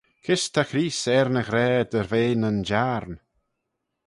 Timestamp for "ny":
1.31-1.43